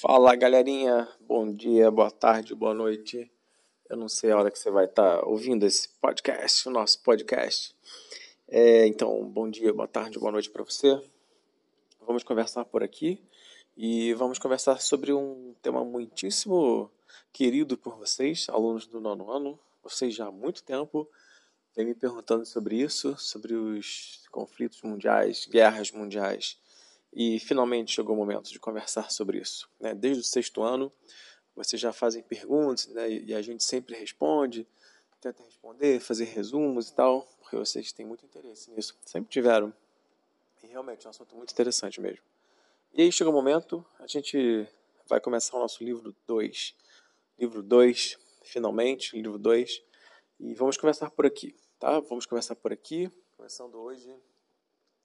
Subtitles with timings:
[0.00, 3.30] Fala galerinha, bom dia, boa tarde, boa noite.
[3.86, 7.02] Eu não sei a hora que você vai estar tá ouvindo esse podcast, o nosso
[7.02, 7.76] podcast.
[8.48, 10.98] É, então, bom dia, boa tarde, boa noite para você.
[12.06, 13.22] Vamos conversar por aqui
[13.76, 16.90] e vamos conversar sobre um tema muitíssimo
[17.30, 19.58] querido por vocês, alunos do nono ano.
[19.82, 21.06] Vocês já há muito tempo
[21.76, 26.56] vêm me perguntando sobre isso, sobre os conflitos mundiais, guerras mundiais
[27.12, 29.68] e finalmente chegou o momento de conversar sobre isso.
[29.78, 29.94] Né?
[29.94, 30.92] Desde o sexto ano,
[31.54, 33.10] vocês já fazem perguntas né?
[33.10, 34.66] e a gente sempre responde,
[35.20, 38.96] tenta responder, fazer resumos e tal, porque vocês têm muito interesse nisso.
[39.04, 39.72] Sempre tiveram.
[40.62, 42.24] E realmente é um assunto muito interessante mesmo.
[42.92, 44.66] E aí chega o momento, a gente
[45.08, 46.74] vai começar o nosso livro 2.
[47.38, 49.82] Livro 2, finalmente, livro 2.
[50.38, 52.00] E vamos começar por aqui, tá?
[52.00, 54.14] Vamos começar por aqui, começando hoje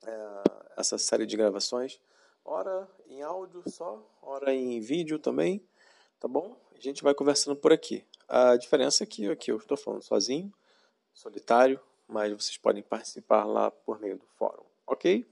[0.06, 0.44] é,
[0.78, 2.00] essa série de gravações,
[2.44, 5.66] ora em áudio só, ora em vídeo também,
[6.20, 6.56] tá bom?
[6.76, 8.06] A gente vai conversando por aqui.
[8.28, 10.54] A diferença é que aqui eu estou falando sozinho,
[11.14, 15.26] solitário, mas vocês podem participar lá por meio do fórum, ok?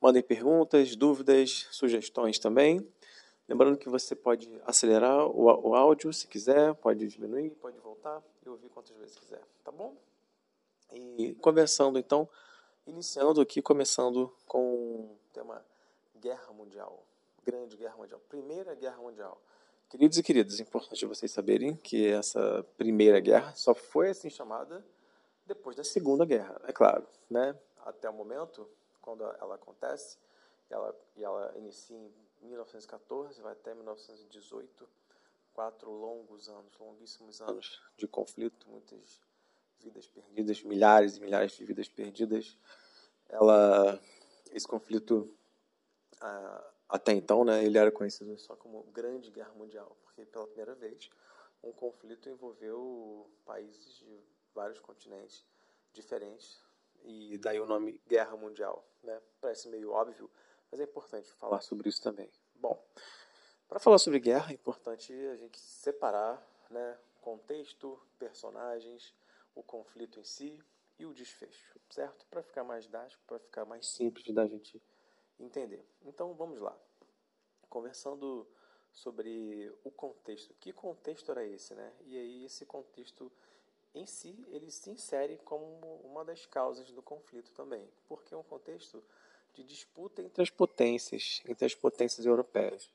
[0.00, 2.86] Mandem perguntas, dúvidas, sugestões também.
[3.48, 8.48] Lembrando que você pode acelerar o, o áudio se quiser, pode diminuir, pode voltar e
[8.48, 9.96] ouvir quantas vezes quiser, tá bom?
[11.16, 12.28] E conversando então
[12.84, 15.64] Iniciando aqui, começando com o tema
[16.16, 17.06] Guerra Mundial.
[17.44, 18.18] Grande Guerra Mundial.
[18.28, 19.40] Primeira Guerra Mundial.
[19.88, 24.84] Queridos e queridas, é importante vocês saberem que essa Primeira Guerra só foi assim chamada
[25.46, 27.06] depois da Segunda Guerra, é claro.
[27.30, 27.56] Né?
[27.84, 28.68] Até o momento,
[29.00, 30.18] quando ela acontece,
[30.68, 34.88] ela, e ela inicia em 1914, vai até 1918,
[35.54, 39.20] quatro longos anos, longuíssimos anos de conflito, muitas
[39.82, 42.56] vidas perdidas, milhares e milhares de vidas perdidas.
[43.28, 44.00] Ela,
[44.52, 45.34] esse conflito,
[46.88, 51.10] até então, né, ele era conhecido só como Grande Guerra Mundial, porque pela primeira vez
[51.62, 54.20] um conflito envolveu países de
[54.54, 55.44] vários continentes
[55.92, 56.60] diferentes
[57.04, 59.20] e daí o nome Guerra Mundial, né?
[59.40, 60.30] Parece meio óbvio,
[60.70, 62.30] mas é importante falar sobre isso também.
[62.56, 62.80] Bom,
[63.68, 69.14] para falar sobre guerra é importante a gente separar, né, contexto, personagens,
[69.54, 70.58] o conflito em si
[70.98, 72.26] e o desfecho, certo?
[72.26, 74.80] Para ficar mais didático, para ficar mais simples da gente
[75.38, 75.84] entender.
[76.04, 76.76] Então vamos lá.
[77.68, 78.46] Conversando
[78.92, 80.54] sobre o contexto.
[80.60, 81.92] Que contexto era esse, né?
[82.04, 83.32] E aí esse contexto
[83.94, 85.66] em si, ele se insere como
[86.02, 89.02] uma das causas do conflito também, porque é um contexto
[89.54, 92.90] de disputa entre as potências, entre as potências europeias.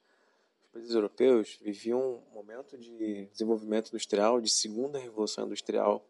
[0.63, 6.03] Os países europeus viviam um momento de desenvolvimento industrial, de segunda revolução industrial,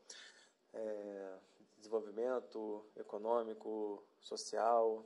[0.77, 1.33] é,
[1.77, 5.05] desenvolvimento econômico, social,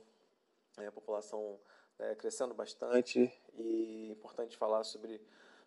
[0.78, 1.58] é, a população
[1.98, 5.20] é, crescendo bastante e é importante falar sobre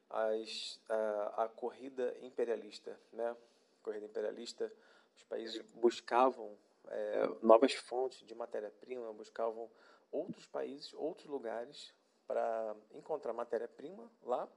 [0.10, 3.36] as, a, a corrida imperialista, né?
[3.82, 4.72] Corrida imperialista,
[5.16, 6.58] os países buscavam
[6.88, 9.70] é, novas fontes de matéria-prima, buscavam
[10.12, 11.94] outros países, outros lugares
[12.28, 14.48] para encontrar matéria-prima lá,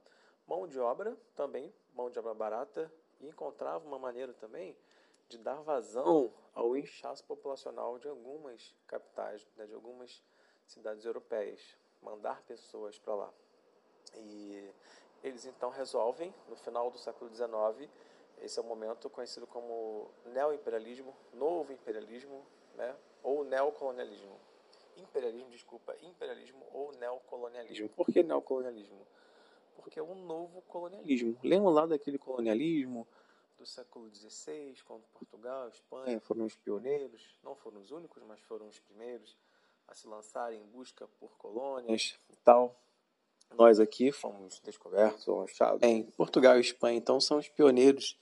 [0.47, 4.75] mão de obra também, mão de obra barata, e encontrava uma maneira também
[5.29, 10.21] de dar vazão ao inchaço populacional de algumas capitais, né, de algumas
[10.65, 13.33] cidades europeias, mandar pessoas para lá.
[14.15, 14.69] E
[15.23, 17.89] eles então resolvem, no final do século XIX,
[18.41, 22.43] esse é o momento conhecido como neoimperialismo, novo imperialismo,
[22.75, 24.35] né, ou neocolonialismo.
[24.97, 27.87] Imperialismo, desculpa, imperialismo ou neocolonialismo.
[27.89, 29.05] Por que neocolonialismo?
[29.75, 31.37] Porque é um novo colonialismo.
[31.43, 33.07] Lembra lá daquele colonialismo
[33.59, 38.39] do século XVI, quando Portugal e Espanha foram os pioneiros, não foram os únicos, mas
[38.41, 39.35] foram os primeiros
[39.85, 42.73] a se lançarem em busca por colônias e tal.
[43.57, 48.17] Nós aqui fomos descobertos ou achados em Portugal e Espanha, então são os pioneiros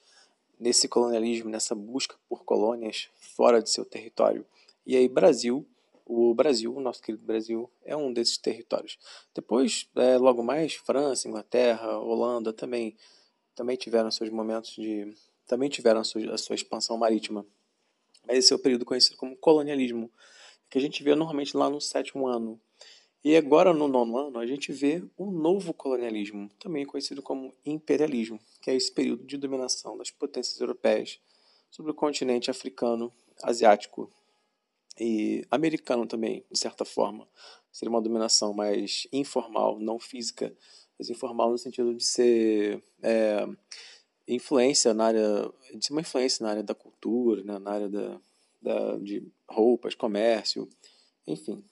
[0.59, 4.43] nesse colonialismo, nessa busca por colônias fora de seu território.
[4.85, 5.67] E aí Brasil,
[6.03, 8.97] o Brasil, o nosso querido Brasil, é um desses territórios.
[9.35, 12.97] Depois, é, logo mais, França, Inglaterra, Holanda também
[13.57, 15.11] também tiveram seus momentos de
[15.47, 17.43] também tiveram a sua, a sua expansão marítima.
[18.25, 20.11] Mas esse é o período conhecido como colonialismo,
[20.69, 22.61] que a gente vê normalmente lá no sétimo ano.
[23.23, 28.39] E agora, no nono ano, a gente vê um novo colonialismo, também conhecido como imperialismo,
[28.61, 31.19] que é esse período de dominação das potências europeias
[31.71, 33.11] sobre o continente africano,
[33.41, 34.11] asiático
[34.99, 37.27] e americano também, de certa forma.
[37.71, 40.55] Seria uma dominação mais informal, não física,
[40.97, 43.47] mas informal no sentido de ser é,
[44.27, 48.19] influência na área, de ser uma influência na área da cultura, né, na área da,
[48.61, 50.67] da, de roupas, comércio,
[51.25, 51.63] enfim.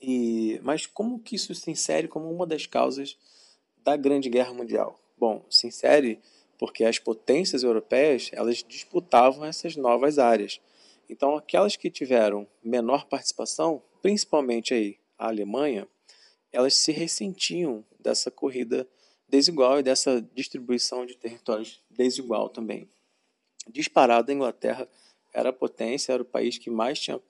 [0.00, 3.16] E, mas como que isso se insere como uma das causas
[3.82, 5.00] da Grande Guerra Mundial?
[5.16, 6.20] Bom, se insere
[6.58, 10.60] porque as potências europeias elas disputavam essas novas áreas.
[11.08, 15.86] Então, aquelas que tiveram menor participação, principalmente aí a Alemanha,
[16.52, 18.86] elas se ressentiam dessa corrida
[19.28, 22.88] desigual e dessa distribuição de territórios desigual também.
[23.66, 24.88] Disparado, a Inglaterra
[25.32, 27.20] era a potência, era o país que mais tinha,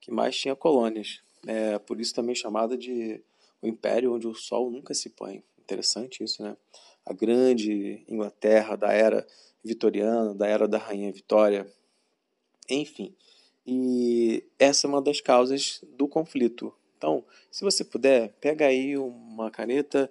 [0.00, 1.20] que mais tinha colônias.
[1.46, 3.22] É, por isso também chamada de
[3.60, 5.42] o império onde o sol nunca se põe.
[5.58, 6.56] Interessante isso, né?
[7.04, 9.26] A grande Inglaterra da era
[9.62, 11.70] vitoriana, da era da rainha Vitória,
[12.68, 13.14] enfim.
[13.66, 16.72] E essa é uma das causas do conflito.
[17.00, 20.10] Então, se você puder, pega aí uma caneta,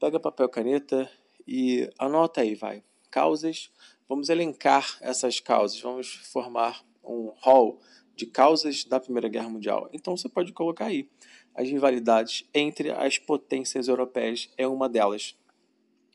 [0.00, 1.06] pega papel caneta
[1.46, 2.82] e anota aí, vai.
[3.10, 3.70] Causas,
[4.08, 7.78] vamos elencar essas causas, vamos formar um hall
[8.16, 9.90] de causas da Primeira Guerra Mundial.
[9.92, 11.10] Então você pode colocar aí
[11.54, 15.36] as rivalidades entre as potências europeias é uma delas.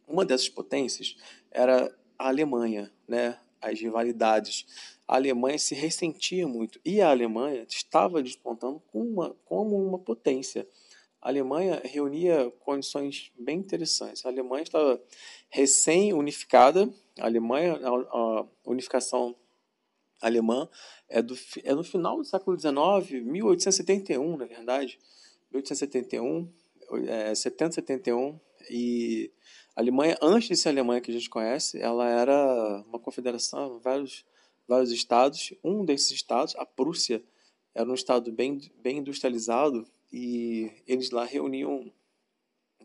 [0.07, 1.15] Uma dessas potências
[1.51, 3.37] era a Alemanha, né?
[3.61, 4.94] As rivalidades.
[5.07, 10.67] A Alemanha se ressentia muito e a Alemanha estava despontando como uma, como uma potência.
[11.21, 14.25] A Alemanha reunia condições bem interessantes.
[14.25, 15.01] A Alemanha estava
[15.49, 16.89] recém-unificada.
[17.19, 19.35] A Alemanha, a, a unificação
[20.21, 20.67] alemã
[21.09, 24.97] é, do, é no final do século XIX, 1871, na verdade,
[25.51, 26.51] 1871,
[27.07, 29.31] é, 70, 71, e
[29.75, 33.79] a Alemanha, antes de ser a Alemanha que a gente conhece, ela era uma confederação,
[33.79, 34.25] vários,
[34.67, 37.23] vários estados, um desses estados, a Prússia,
[37.73, 41.91] era um estado bem, bem industrializado, e eles lá reuniam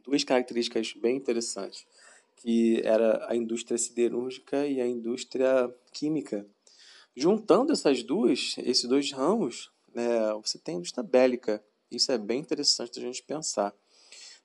[0.02, 1.86] duas características bem interessantes,
[2.36, 6.46] que era a indústria siderúrgica e a indústria química.
[7.14, 11.62] Juntando essas duas, esses dois ramos, né, você tem a indústria bélica.
[11.90, 13.74] Isso é bem interessante da gente pensar.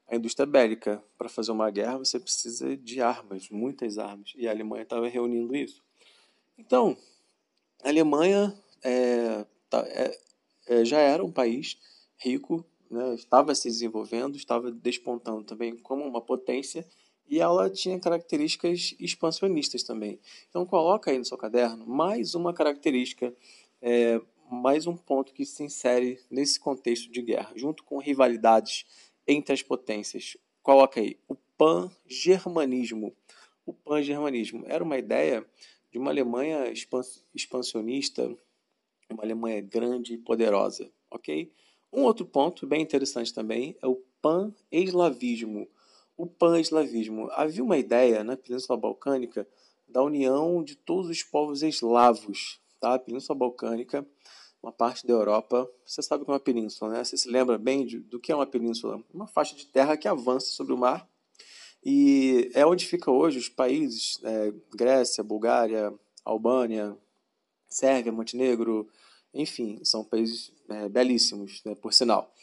[0.08, 4.34] A indústria bélica, para fazer uma guerra, você precisa de armas, muitas armas.
[4.36, 5.82] E a Alemanha estava reunindo isso.
[6.58, 6.98] Então,
[7.83, 10.18] a Alemanha é, tá, é,
[10.68, 11.77] é, já era um país
[12.18, 16.86] rico, né, estava se desenvolvendo, estava despontando também como uma potência
[17.27, 20.19] e ela tinha características expansionistas também.
[20.50, 23.33] Então coloca aí no seu caderno mais uma característica,
[23.81, 28.86] é, mais um ponto que se insere nesse contexto de guerra, junto com rivalidades
[29.27, 30.38] entre as potências.
[30.62, 33.16] Coloca aí o pan-germanismo.
[33.66, 35.45] O pan-germanismo era uma ideia
[35.96, 36.66] de uma Alemanha
[37.34, 38.30] expansionista,
[39.10, 41.50] uma Alemanha grande e poderosa, ok?
[41.90, 45.66] Um outro ponto bem interessante também é o pan-eslavismo
[46.18, 47.30] o pan-eslavismo.
[47.32, 49.48] Havia uma ideia na Península Balcânica
[49.88, 52.60] da união de todos os povos eslavos.
[52.80, 52.96] Tá?
[52.96, 54.06] A Península Balcânica,
[54.62, 57.04] uma parte da Europa, você sabe que é uma península, né?
[57.04, 59.02] Você se lembra bem de, do que é uma península?
[59.14, 61.08] Uma faixa de terra que avança sobre o mar
[61.86, 65.94] e é onde fica hoje os países é, Grécia, Bulgária,
[66.24, 66.98] Albânia,
[67.70, 68.90] Sérvia, Montenegro,
[69.32, 72.34] enfim, são países é, belíssimos, né, por sinal.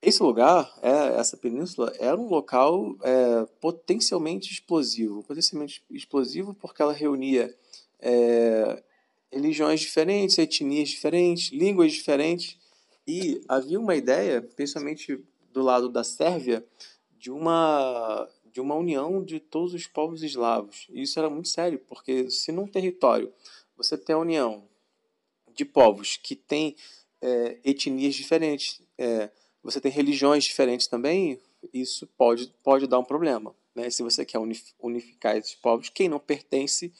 [0.00, 5.22] Esse lugar, é, essa península, era um local é, potencialmente explosivo.
[5.24, 7.52] Potencialmente explosivo porque ela reunia
[7.98, 8.82] é,
[9.32, 12.56] religiões diferentes, etnias diferentes, línguas diferentes.
[13.06, 15.20] E havia uma ideia, principalmente
[15.52, 16.64] do lado da Sérvia,
[17.26, 20.86] de uma, de uma união de todos os povos eslavos.
[20.90, 23.32] E isso era muito sério, porque se num território
[23.76, 24.62] você tem a união
[25.52, 26.76] de povos que têm
[27.20, 29.28] é, etnias diferentes, é,
[29.60, 31.40] você tem religiões diferentes também,
[31.74, 33.52] isso pode, pode dar um problema.
[33.74, 33.90] Né?
[33.90, 34.38] Se você quer
[34.78, 36.92] unificar esses povos, quem não pertence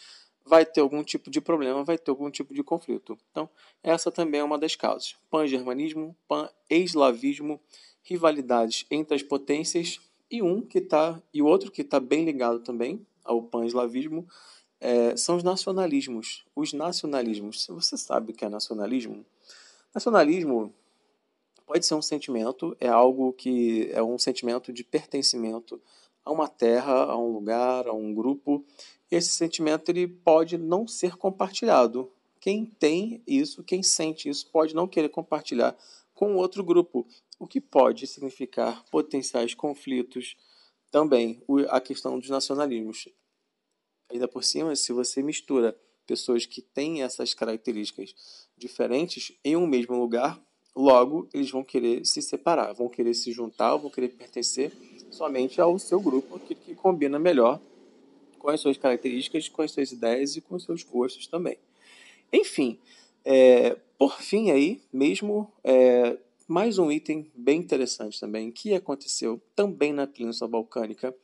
[0.45, 3.17] vai ter algum tipo de problema, vai ter algum tipo de conflito.
[3.31, 3.49] Então,
[3.81, 5.15] essa também é uma das causas.
[5.31, 7.61] Pan-germanismo, pan-eslavismo,
[8.03, 12.61] rivalidades entre as potências e um que tá e o outro que está bem ligado
[12.61, 14.27] também ao pan-eslavismo
[14.81, 16.45] é, são os nacionalismos.
[16.55, 17.67] Os nacionalismos.
[17.69, 19.25] Você sabe o que é nacionalismo,
[19.95, 20.73] nacionalismo
[21.67, 25.83] Pode ser um sentimento, é algo que é um sentimento de pertencimento
[26.25, 28.65] a uma terra, a um lugar, a um grupo.
[29.11, 32.09] E esse sentimento ele pode não ser compartilhado.
[32.39, 35.77] Quem tem isso, quem sente isso, pode não querer compartilhar
[36.15, 37.05] com outro grupo,
[37.39, 40.37] o que pode significar potenciais conflitos
[40.91, 41.43] também.
[41.69, 43.09] A questão dos nacionalismos.
[44.11, 45.77] Ainda por cima, se você mistura
[46.07, 48.15] pessoas que têm essas características
[48.57, 50.41] diferentes em um mesmo lugar,
[50.77, 54.71] Logo, eles vão querer se separar, vão querer se juntar, vão querer pertencer
[55.11, 57.59] somente ao seu grupo, aquele que combina melhor
[58.39, 61.57] com as suas características, com as suas ideias e com os seus gostos também.
[62.31, 62.79] Enfim,
[63.25, 69.93] é, por fim aí, mesmo é, mais um item bem interessante também, que aconteceu também
[69.93, 71.15] na Península Balcânica,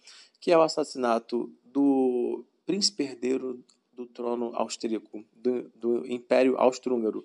[0.41, 3.63] que é o assassinato do príncipe herdeiro
[3.93, 7.25] do trono austríaco, do, do Império Austro-Húngaro,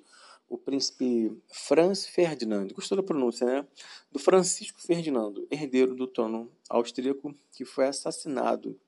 [0.49, 3.67] o príncipe Franz Ferdinand, gostou da pronúncia, né?
[4.11, 8.79] Do Francisco Ferdinando, herdeiro do trono austríaco, que foi assassinado.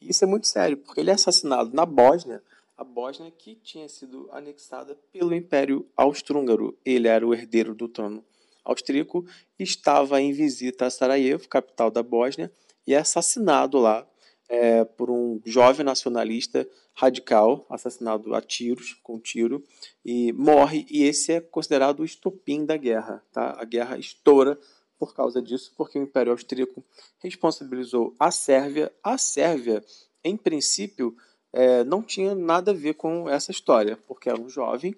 [0.00, 2.42] Isso é muito sério, porque ele é assassinado na Bósnia,
[2.76, 6.76] a Bósnia que tinha sido anexada pelo Império Austro-Húngaro.
[6.84, 8.24] Ele era o herdeiro do trono
[8.64, 9.24] austríaco,
[9.58, 12.50] estava em visita a Sarajevo, capital da Bósnia,
[12.86, 14.06] e é assassinado lá
[14.48, 19.62] é, por um jovem nacionalista radical, assassinado a tiros, com tiro,
[20.04, 23.22] e morre, e esse é considerado o estopim da guerra.
[23.32, 23.56] Tá?
[23.58, 24.58] A guerra estoura
[24.98, 26.84] por causa disso, porque o Império Austríaco
[27.18, 28.92] responsabilizou a Sérvia.
[29.02, 29.84] A Sérvia,
[30.22, 31.16] em princípio,
[31.54, 34.94] é, não tinha nada a ver com essa história, porque era um jovem,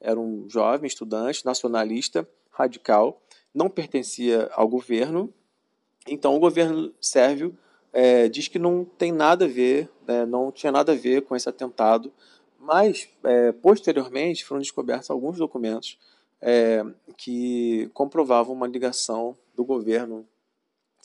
[0.00, 3.20] era um jovem estudante, nacionalista, radical,
[3.54, 5.32] não pertencia ao governo,
[6.06, 7.56] então o governo sérvio
[7.92, 11.36] é, diz que não tem nada a ver, né, não tinha nada a ver com
[11.36, 12.10] esse atentado,
[12.58, 15.98] mas é, posteriormente foram descobertos alguns documentos
[16.40, 16.84] é,
[17.18, 20.26] que comprovavam uma ligação do governo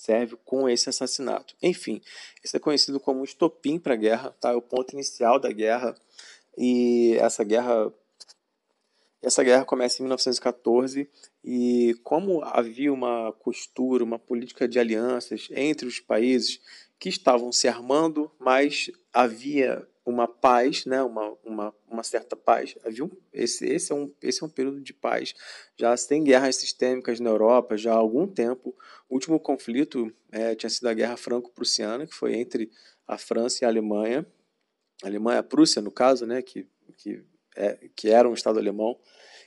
[0.03, 1.55] sérvio com esse assassinato.
[1.61, 2.01] Enfim,
[2.43, 4.51] isso é conhecido como estopim para a guerra, tá?
[4.51, 5.95] É o ponto inicial da guerra
[6.57, 7.91] e essa guerra
[9.21, 11.09] essa guerra começa em 1914
[11.45, 16.59] e como havia uma costura, uma política de alianças entre os países
[16.99, 22.75] que estavam se armando, mas havia uma paz, né, uma, uma, uma certa paz.
[22.83, 25.33] Havia um, esse, esse, é um, esse é um período de paz.
[25.77, 28.75] Já sem guerras sistêmicas na Europa já há algum tempo.
[29.09, 32.69] O último conflito é, tinha sido a Guerra Franco-Prussiana, que foi entre
[33.07, 34.25] a França e a Alemanha.
[35.03, 36.67] A Alemanha, a Prússia, no caso, né, que,
[36.97, 37.23] que
[37.55, 38.97] é, que era um Estado alemão.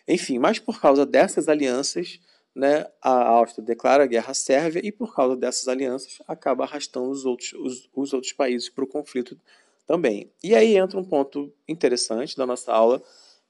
[0.07, 2.21] Enfim, mas por causa dessas alianças,
[2.55, 7.25] né, a Áustria declara guerra à Sérvia e por causa dessas alianças acaba arrastando os
[7.25, 9.39] outros, os, os outros países para o conflito
[9.87, 10.33] também.
[10.43, 13.03] E aí entra um ponto interessante da nossa aula,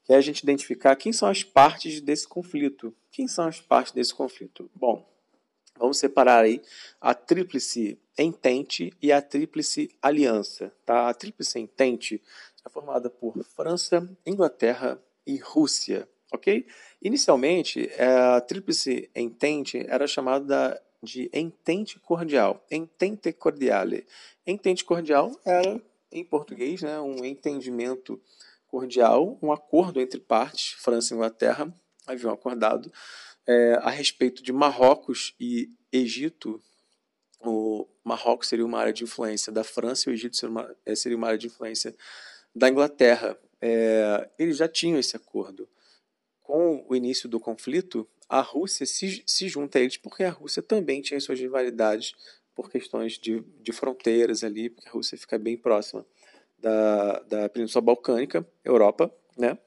[0.03, 2.93] que é a gente identificar quem são as partes desse conflito.
[3.11, 4.69] Quem são as partes desse conflito?
[4.75, 5.05] Bom,
[5.77, 6.61] vamos separar aí
[7.01, 10.71] a tríplice entente e a tríplice aliança.
[10.85, 11.09] Tá?
[11.09, 12.21] A tríplice entente
[12.65, 16.65] é formada por França, Inglaterra e Rússia, ok?
[17.01, 24.05] Inicialmente, é, a Tríplice Entente era chamada de Entente Cordial, Entente Cordiale.
[24.45, 25.81] Entente Cordial era,
[26.19, 28.21] em português, né, um entendimento
[28.67, 31.73] cordial, um acordo entre partes, França e Inglaterra
[32.05, 32.91] haviam acordado
[33.45, 36.61] é, a respeito de Marrocos e Egito.
[37.41, 40.95] O Marrocos seria uma área de influência da França e o Egito seria uma, é,
[40.95, 41.95] seria uma área de influência
[42.55, 43.37] da Inglaterra.
[43.61, 45.67] É, eles já tinham esse acordo.
[46.41, 50.61] Com o início do conflito, a Rússia se, se junta a eles porque a Rússia
[50.61, 52.13] também tinha suas rivalidades
[52.57, 56.03] por questões de, de fronteiras ali, porque a Rússia fica bem próxima
[56.57, 59.59] da, da Península Balcânica, Europa, né?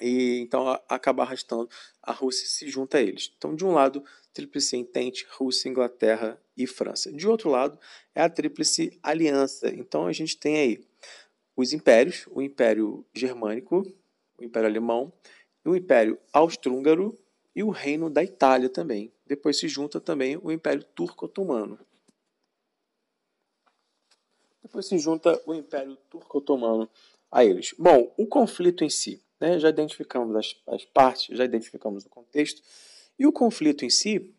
[0.00, 1.68] E então acaba arrastando,
[2.00, 3.32] a Rússia se junta a eles.
[3.36, 7.12] Então, de um lado, Tríplice Entente, Rússia, Inglaterra e França.
[7.12, 7.76] De outro lado,
[8.14, 9.68] é a Tríplice Aliança.
[9.68, 10.86] Então a gente tem aí
[11.56, 13.82] os impérios, o Império Germânico,
[14.38, 15.12] o Império Alemão,
[15.64, 17.18] o Império Austro-Húngaro
[17.54, 19.12] e o Reino da Itália também.
[19.26, 21.78] Depois se junta também o Império Turco-Otomano.
[24.72, 26.88] Depois se junta o Império Turco-Otomano
[27.30, 27.74] a eles.
[27.78, 32.62] Bom, o conflito em si, né, já identificamos as, as partes, já identificamos o contexto,
[33.18, 34.34] e o conflito em si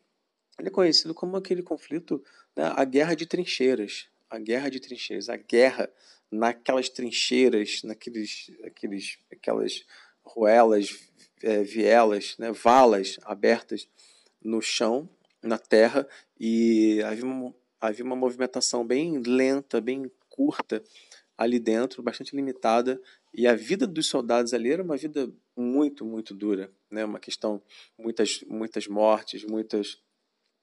[0.58, 2.20] é conhecido como aquele conflito,
[2.56, 4.08] né, a guerra de trincheiras.
[4.28, 5.88] A guerra de trincheiras, a guerra
[6.32, 9.86] naquelas trincheiras, naqueles, aqueles, aquelas
[10.24, 11.00] ruelas,
[11.44, 13.88] é, vielas, né, valas abertas
[14.44, 15.08] no chão,
[15.44, 16.08] na terra,
[16.40, 20.84] e havia uma, havia uma movimentação bem lenta, bem curta
[21.38, 23.00] ali dentro, bastante limitada,
[23.34, 27.06] e a vida dos soldados ali era uma vida muito, muito dura, né?
[27.06, 27.62] Uma questão,
[27.98, 30.02] muitas, muitas mortes, muitas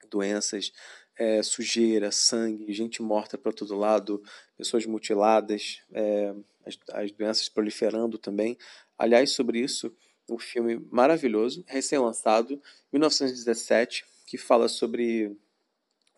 [0.08, 0.72] doenças,
[1.16, 4.22] é, sujeira, sangue, gente morta para todo lado,
[4.56, 6.34] pessoas mutiladas, é,
[6.64, 8.56] as, as doenças proliferando também.
[8.98, 9.94] Aliás, sobre isso,
[10.28, 12.60] um filme maravilhoso, recém-lançado,
[12.92, 15.36] 1917, que fala sobre.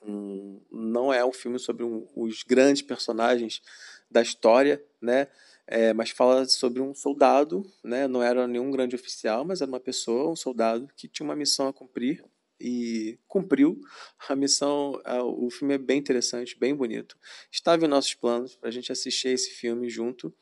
[0.04, 3.62] Um, não é um filme sobre um, os grandes personagens
[4.10, 5.28] da história, né?
[5.66, 8.06] É, mas fala sobre um soldado, né?
[8.08, 11.68] Não era nenhum grande oficial, mas era uma pessoa, um soldado que tinha uma missão
[11.68, 12.24] a cumprir
[12.60, 13.80] e cumpriu
[14.28, 15.00] a missão.
[15.36, 17.16] O filme é bem interessante, bem bonito.
[17.50, 20.32] Estava em nossos planos para a gente assistir esse filme junto,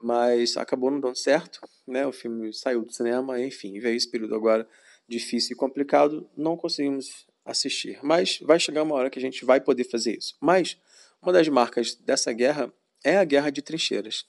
[0.00, 2.06] mas acabou não dando certo, né?
[2.06, 4.68] O filme saiu do cinema, enfim, veio esse período agora
[5.08, 7.98] difícil e complicado, não conseguimos assistir.
[8.02, 10.36] Mas vai chegar uma hora que a gente vai poder fazer isso.
[10.40, 10.78] Mas
[11.20, 12.72] uma das marcas dessa guerra
[13.04, 14.26] é a Guerra de Trincheiras.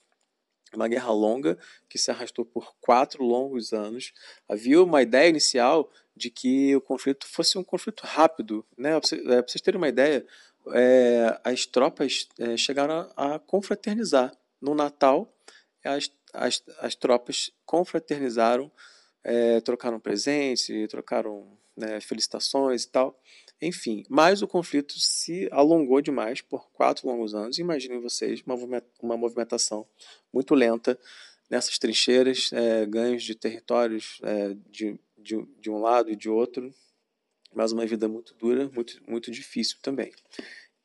[0.74, 1.58] Uma guerra longa
[1.90, 4.14] que se arrastou por quatro longos anos.
[4.48, 8.66] Havia uma ideia inicial de que o conflito fosse um conflito rápido.
[8.78, 9.00] Né?
[9.00, 10.26] Para vocês terem uma ideia,
[10.74, 14.32] é, as tropas é, chegaram a, a confraternizar.
[14.62, 15.34] No Natal,
[15.84, 18.72] as, as, as tropas confraternizaram,
[19.24, 23.20] é, trocaram presentes, trocaram né, felicitações e tal.
[23.62, 27.58] Enfim, mas o conflito se alongou demais por quatro longos anos.
[27.58, 28.44] Imaginem vocês
[29.02, 29.86] uma movimentação
[30.32, 31.00] muito lenta
[31.50, 36.74] nessas trincheiras, é, ganhos de territórios é, de, de, de um lado e de outro,
[37.54, 40.14] mas uma vida muito dura, muito, muito difícil também.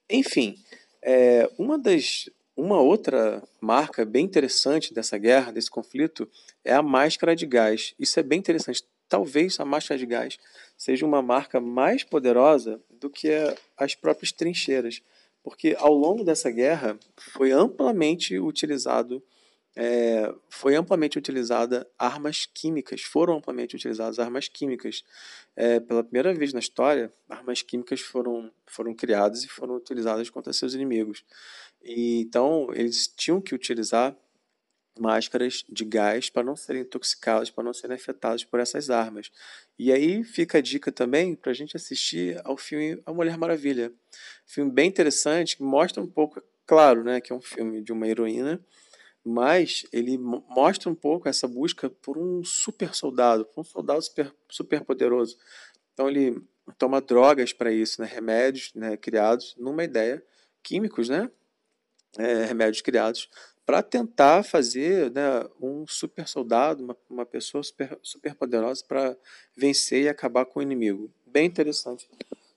[0.09, 0.57] Enfim,
[1.03, 6.29] é, uma das uma outra marca bem interessante dessa guerra, desse conflito,
[6.65, 7.95] é a máscara de gás.
[7.99, 8.85] Isso é bem interessante.
[9.09, 10.39] Talvez a máscara de gás
[10.77, 13.31] seja uma marca mais poderosa do que
[13.77, 15.03] as próprias trincheiras,
[15.43, 19.23] porque ao longo dessa guerra foi amplamente utilizado
[19.77, 25.05] é, foi amplamente utilizada armas químicas, foram amplamente utilizadas armas químicas.
[25.57, 30.53] É, pela primeira vez na história, armas químicas foram, foram criadas e foram utilizadas contra
[30.53, 31.25] seus inimigos.
[31.83, 34.17] E, então, eles tinham que utilizar
[34.99, 39.31] máscaras de gás para não serem intoxicados, para não serem afetados por essas armas.
[39.79, 43.93] E aí fica a dica também para a gente assistir ao filme A Mulher Maravilha.
[44.47, 48.07] Filme bem interessante, que mostra um pouco, claro, né, que é um filme de uma
[48.07, 48.65] heroína,
[49.25, 54.33] mas ele mostra um pouco essa busca por um super soldado, por um soldado super,
[54.49, 55.37] super poderoso.
[55.93, 56.41] Então ele
[56.79, 60.23] toma drogas para isso, né, remédios né, criados numa ideia,
[60.63, 61.31] químicos, né,
[62.19, 63.29] é, remédios criados
[63.67, 69.17] para tentar fazer né, um super soldado, uma, uma pessoa super, super poderosa para
[69.57, 71.11] vencer e acabar com o inimigo.
[71.27, 72.09] Bem interessante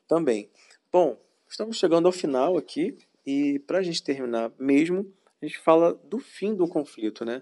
[0.08, 0.50] também.
[0.92, 1.18] Bom,
[1.50, 5.12] estamos chegando ao final aqui e para a gente terminar mesmo,
[5.42, 7.42] a gente fala do fim do conflito, né?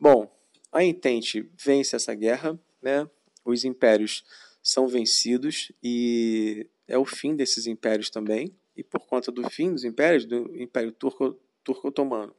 [0.00, 0.30] Bom,
[0.70, 3.08] a Entente vence essa guerra, né?
[3.44, 4.24] Os impérios
[4.62, 8.54] são vencidos e é o fim desses impérios também.
[8.74, 12.34] E por conta do fim dos impérios, do Império Turco, Turco Otomano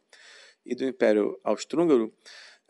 [0.65, 2.13] e do Império Austro-Húngaro,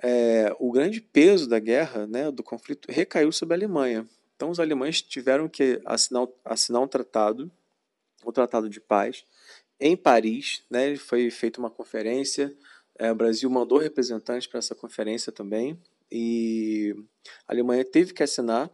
[0.01, 4.07] é, o grande peso da guerra, né, do conflito, recaiu sobre a Alemanha.
[4.35, 7.51] Então os alemães tiveram que assinar, assinar um tratado,
[8.25, 9.23] um tratado de paz,
[9.79, 12.55] em Paris, né, foi feita uma conferência,
[12.97, 15.79] é, o Brasil mandou representantes para essa conferência também,
[16.11, 16.95] e
[17.47, 18.69] a Alemanha teve que assinar.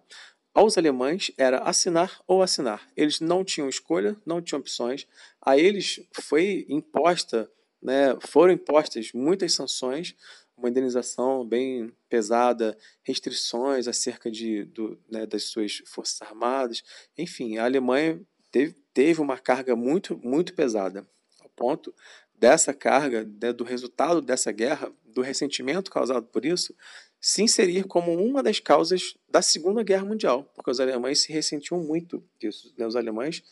[0.53, 2.85] Aos alemães era assinar ou assinar.
[2.97, 5.07] Eles não tinham escolha, não tinham opções.
[5.41, 7.49] A eles foi imposta,
[7.81, 10.15] né, foram impostas muitas sanções,
[10.57, 16.83] uma indenização bem pesada, restrições acerca de, do, né, das suas forças armadas.
[17.17, 21.07] Enfim, a Alemanha teve, teve uma carga muito, muito pesada,
[21.39, 21.93] ao ponto
[22.35, 26.75] dessa carga, né, do resultado dessa guerra, do ressentimento causado por isso,
[27.21, 31.81] se inserir como uma das causas da Segunda Guerra Mundial, porque os alemães se ressentiam
[31.81, 32.73] muito disso.
[32.77, 32.87] Né?
[32.87, 33.43] Os alemães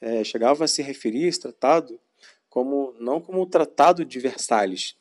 [0.00, 2.00] é, chegavam a se referir esse tratado
[2.52, 4.94] como não como o Tratado de Versalhes,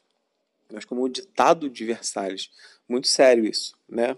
[0.71, 2.49] mas como o Ditado de Versalhes.
[2.87, 4.17] Muito sério isso, né?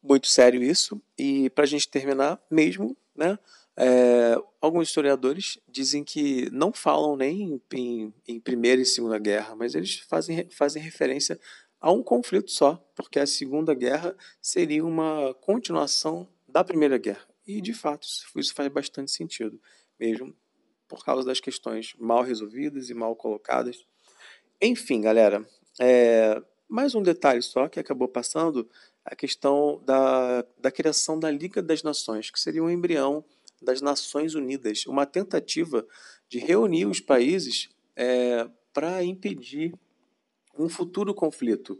[0.00, 1.02] Muito sério isso.
[1.18, 3.36] E para a gente terminar mesmo, né?
[3.76, 9.74] É, alguns historiadores dizem que não falam nem em, em, Primeira e Segunda Guerra, mas
[9.74, 11.40] eles fazem, fazem referência
[11.80, 17.26] a um conflito só, porque a Segunda Guerra seria uma continuação da Primeira Guerra.
[17.44, 18.06] E, de fato,
[18.36, 19.60] isso faz bastante sentido,
[19.98, 20.32] mesmo
[20.88, 23.84] por causa das questões mal resolvidas e mal colocadas.
[24.60, 25.46] Enfim, galera,
[25.80, 28.68] é, mais um detalhe só que acabou passando,
[29.04, 33.24] a questão da, da criação da Liga das Nações, que seria um embrião
[33.60, 35.86] das Nações Unidas, uma tentativa
[36.28, 39.74] de reunir os países é, para impedir
[40.58, 41.78] um futuro conflito.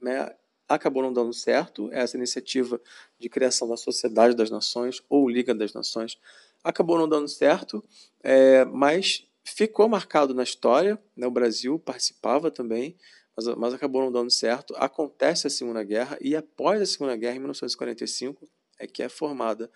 [0.00, 0.34] Né?
[0.68, 2.80] Acabou não dando certo essa iniciativa
[3.18, 6.18] de criação da Sociedade das Nações ou Liga das Nações.
[6.62, 7.84] Acabou não dando certo,
[8.22, 10.98] é, mas ficou marcado na história.
[11.16, 11.26] Né?
[11.26, 12.96] O Brasil participava também,
[13.36, 14.74] mas, mas acabou não dando certo.
[14.76, 19.70] Acontece a Segunda Guerra e após a Segunda Guerra, em 1945, é que é formada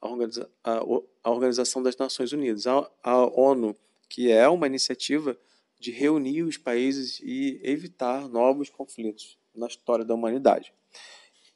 [0.00, 0.78] a, Organiza a,
[1.24, 3.76] a Organização das Nações Unidas, a, a ONU,
[4.08, 5.36] que é uma iniciativa
[5.78, 10.72] de reunir os países e evitar novos conflitos na história da humanidade.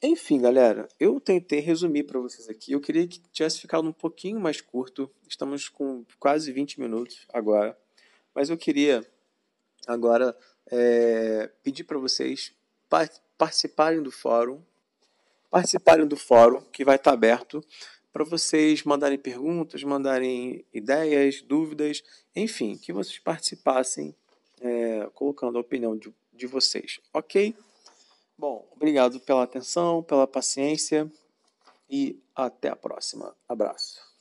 [0.05, 2.73] Enfim, galera, eu tentei resumir para vocês aqui.
[2.73, 5.09] Eu queria que tivesse ficado um pouquinho mais curto.
[5.29, 7.77] Estamos com quase 20 minutos agora.
[8.35, 9.01] Mas eu queria
[9.87, 10.37] agora
[10.69, 12.53] é, pedir para vocês
[13.37, 14.61] participarem do fórum.
[15.49, 17.63] Participarem do fórum que vai estar tá aberto
[18.11, 22.03] para vocês mandarem perguntas, mandarem ideias, dúvidas,
[22.35, 24.13] enfim, que vocês participassem
[24.59, 27.55] é, colocando a opinião de, de vocês, ok?
[28.37, 31.11] Bom, obrigado pela atenção, pela paciência
[31.89, 33.35] e até a próxima.
[33.47, 34.12] Abraço.